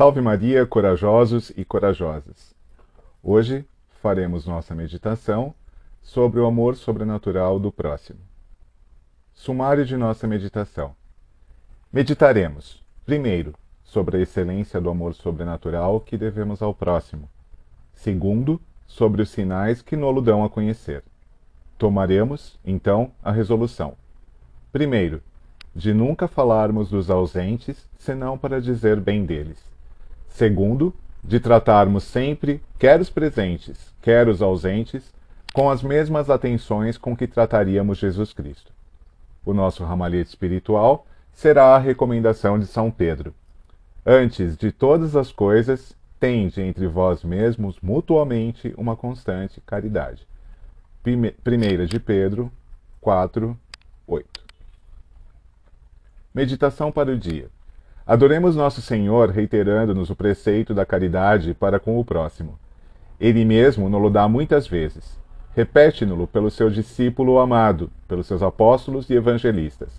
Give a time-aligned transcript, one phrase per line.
[0.00, 2.54] Salve Maria, corajosos e corajosas.
[3.22, 3.66] Hoje
[4.00, 5.54] faremos nossa meditação
[6.00, 8.18] sobre o amor sobrenatural do próximo.
[9.34, 10.96] Sumário de nossa meditação.
[11.92, 13.52] Meditaremos, primeiro,
[13.84, 17.28] sobre a excelência do amor sobrenatural que devemos ao próximo.
[17.92, 21.04] Segundo, sobre os sinais que nolo dão a conhecer.
[21.76, 23.98] Tomaremos, então, a resolução.
[24.72, 25.22] Primeiro,
[25.76, 29.68] de nunca falarmos dos ausentes, senão para dizer bem deles.
[30.30, 35.12] Segundo, de tratarmos sempre, quer os presentes, quer os ausentes,
[35.52, 38.72] com as mesmas atenções com que trataríamos Jesus Cristo.
[39.44, 43.34] O nosso ramalhete espiritual será a recomendação de São Pedro.
[44.06, 50.26] Antes de todas as coisas, tende entre vós mesmos mutuamente uma constante caridade.
[51.42, 52.50] Primeira de Pedro
[53.00, 53.58] 4,
[54.06, 54.44] 8.
[56.34, 57.48] Meditação para o dia.
[58.10, 62.58] Adoremos nosso Senhor reiterando-nos o preceito da caridade para com o próximo.
[63.20, 65.16] Ele mesmo nos dá muitas vezes.
[65.54, 69.90] Repete-no pelo seu discípulo amado, pelos seus apóstolos e evangelistas.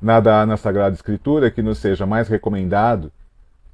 [0.00, 3.12] Nada há na Sagrada Escritura que nos seja mais recomendado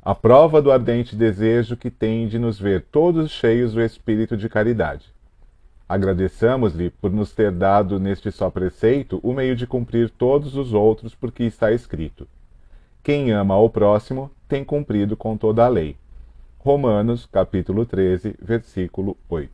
[0.03, 4.49] a prova do ardente desejo que tem de nos ver todos cheios do espírito de
[4.49, 5.15] caridade.
[5.89, 11.15] Agradeçamos-lhe por nos ter dado neste só preceito o meio de cumprir todos os outros
[11.15, 12.27] porque está escrito
[13.09, 15.97] quem ama ao próximo tem cumprido com toda a lei.
[16.59, 19.51] Romanos, capítulo 13, versículo 8.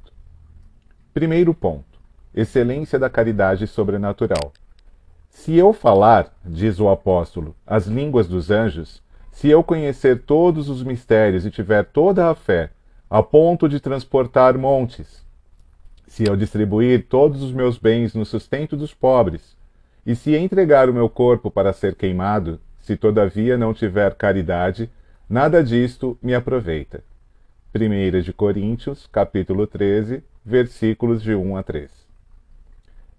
[1.12, 2.00] Primeiro ponto:
[2.34, 4.52] excelência da caridade sobrenatural.
[5.30, 10.82] Se eu falar, diz o apóstolo, as línguas dos anjos, se eu conhecer todos os
[10.82, 12.70] mistérios e tiver toda a fé,
[13.08, 15.25] a ponto de transportar montes,
[16.08, 19.56] se eu distribuir todos os meus bens no sustento dos pobres,
[20.05, 24.91] e se entregar o meu corpo para ser queimado, se todavia não tiver caridade,
[25.27, 27.03] nada disto me aproveita.
[27.75, 31.91] 1 de Coríntios, capítulo 13, versículos de 1 a 3.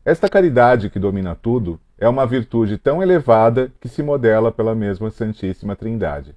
[0.06, 5.10] Esta caridade que domina tudo é uma virtude tão elevada que se modela pela mesma
[5.10, 6.36] Santíssima Trindade.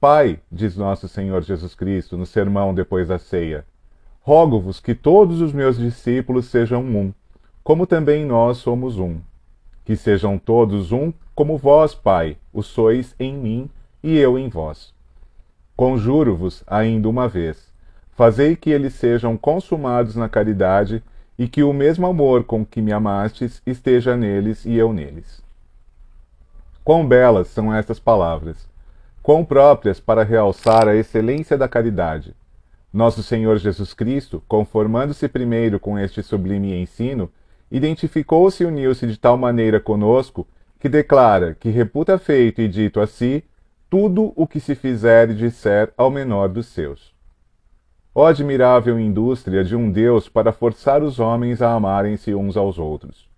[0.00, 3.66] Pai, diz nosso Senhor Jesus Cristo no sermão depois da ceia,
[4.22, 7.12] rogo-vos que todos os meus discípulos sejam um,
[7.62, 9.20] como também nós somos um.
[9.84, 13.70] Que sejam todos um como vós, Pai, o sois em mim
[14.02, 14.94] e eu em vós.
[15.76, 17.72] Conjuro-vos ainda uma vez,
[18.12, 21.02] fazei que eles sejam consumados na caridade
[21.38, 25.42] e que o mesmo amor com que me amastes esteja neles e eu neles.
[26.84, 28.68] Quão belas são estas palavras,
[29.22, 32.36] quão próprias para realçar a excelência da caridade.
[32.92, 37.28] Nosso Senhor Jesus Cristo, conformando-se primeiro com este sublime ensino,
[37.74, 40.46] identificou-se e uniu-se de tal maneira conosco
[40.78, 43.42] que declara que reputa feito e dito a si
[43.90, 47.12] tudo o que se fizer e disser ao menor dos seus.
[48.14, 53.28] Ó admirável indústria de um Deus para forçar os homens a amarem-se uns aos outros.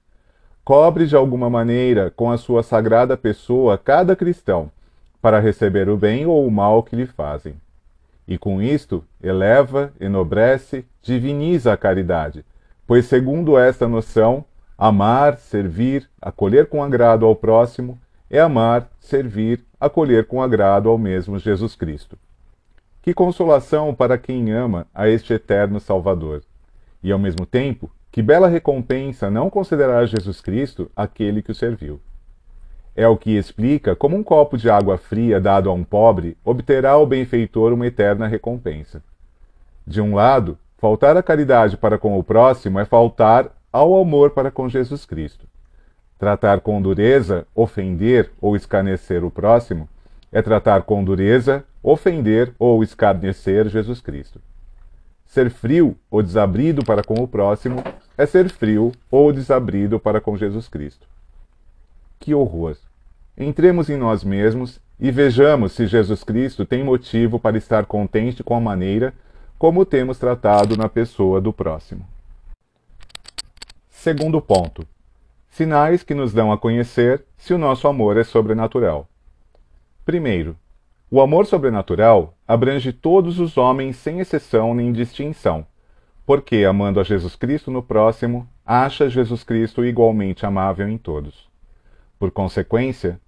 [0.62, 4.70] Cobre de alguma maneira com a sua sagrada pessoa cada cristão,
[5.22, 7.54] para receber o bem ou o mal que lhe fazem.
[8.28, 12.44] E com isto eleva, enobrece, diviniza a caridade,
[12.86, 14.44] pois, segundo esta noção,
[14.78, 17.98] Amar, servir, acolher com agrado ao próximo
[18.28, 22.18] é amar, servir, acolher com agrado ao mesmo Jesus Cristo.
[23.00, 26.42] Que consolação para quem ama a este eterno Salvador!
[27.02, 31.98] E, ao mesmo tempo, que bela recompensa não considerar Jesus Cristo aquele que o serviu.
[32.94, 36.90] É o que explica como um copo de água fria dado a um pobre obterá
[36.90, 39.02] ao benfeitor uma eterna recompensa.
[39.86, 44.50] De um lado, faltar a caridade para com o próximo é faltar ao amor para
[44.50, 45.46] com Jesus Cristo.
[46.18, 49.88] Tratar com dureza, ofender ou escarnecer o próximo
[50.32, 54.40] é tratar com dureza, ofender ou escarnecer Jesus Cristo.
[55.24, 57.82] Ser frio ou desabrido para com o próximo
[58.16, 61.06] é ser frio ou desabrido para com Jesus Cristo.
[62.18, 62.76] Que horror!
[63.36, 68.56] Entremos em nós mesmos e vejamos se Jesus Cristo tem motivo para estar contente com
[68.56, 69.12] a maneira
[69.58, 72.06] como temos tratado na pessoa do próximo.
[73.88, 74.86] Segundo ponto:
[75.48, 79.08] sinais que nos dão a conhecer se o nosso amor é sobrenatural.
[80.04, 80.56] Primeiro,
[81.10, 85.66] o amor sobrenatural abrange todos os homens sem exceção nem distinção,
[86.24, 91.48] porque, amando a Jesus Cristo no próximo, acha Jesus Cristo igualmente amável em todos.
[92.18, 93.20] Por consequência,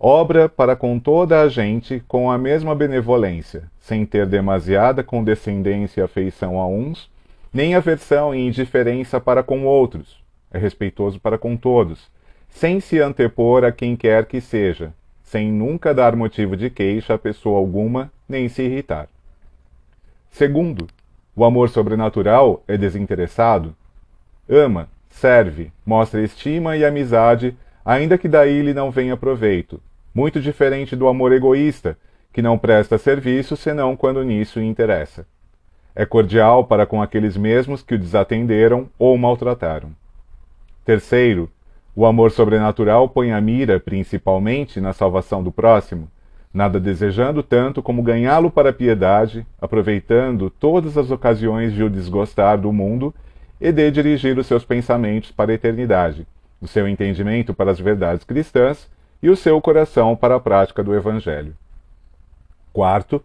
[0.00, 6.04] obra para com toda a gente com a mesma benevolência, sem ter demasiada condescendência e
[6.04, 7.10] afeição a uns
[7.52, 10.22] nem aversão e indiferença para com outros,
[10.52, 12.10] é respeitoso para com todos,
[12.48, 14.92] sem se antepor a quem quer que seja,
[15.22, 19.08] sem nunca dar motivo de queixa a pessoa alguma nem se irritar.
[20.30, 20.86] Segundo,
[21.34, 23.74] o amor sobrenatural é desinteressado.
[24.48, 29.80] Ama, serve, mostra estima e amizade, ainda que daí lhe não venha proveito,
[30.18, 31.96] muito diferente do amor egoísta,
[32.32, 35.24] que não presta serviço senão quando nisso interessa.
[35.94, 39.90] É cordial para com aqueles mesmos que o desatenderam ou maltrataram.
[40.84, 41.48] Terceiro,
[41.94, 46.08] o amor sobrenatural põe a mira principalmente na salvação do próximo,
[46.52, 52.58] nada desejando tanto como ganhá-lo para a piedade, aproveitando todas as ocasiões de o desgostar
[52.58, 53.14] do mundo
[53.60, 56.26] e de dirigir os seus pensamentos para a eternidade,
[56.60, 58.88] o seu entendimento para as verdades cristãs
[59.22, 61.54] e o seu coração para a prática do Evangelho.
[62.72, 63.22] Quarto,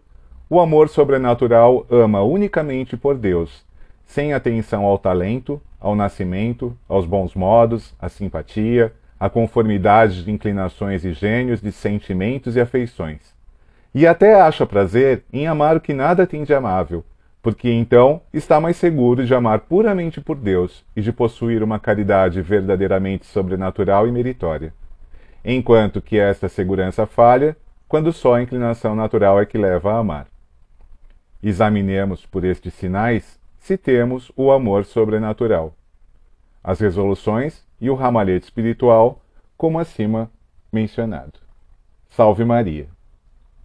[0.50, 3.66] o amor sobrenatural ama unicamente por Deus,
[4.06, 11.06] sem atenção ao talento, ao nascimento, aos bons modos, à simpatia, à conformidade de inclinações
[11.06, 13.34] e gênios, de sentimentos e afeições.
[13.96, 17.06] E até acha prazer em amar o que nada tem de amável,
[17.42, 22.42] porque então está mais seguro de amar puramente por Deus e de possuir uma caridade
[22.42, 24.74] verdadeiramente sobrenatural e meritória.
[25.44, 27.58] Enquanto que esta segurança falha
[27.88, 30.28] quando só a inclinação natural é que leva a amar.
[31.42, 35.76] Examinemos por estes sinais se temos o amor sobrenatural,
[36.64, 39.22] as resoluções e o ramalhete espiritual,
[39.58, 40.32] como acima
[40.72, 41.40] mencionado.
[42.10, 42.93] Salve Maria!